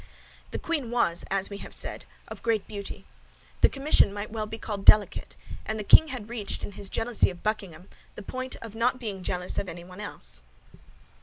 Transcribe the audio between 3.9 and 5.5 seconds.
might well be called delicate;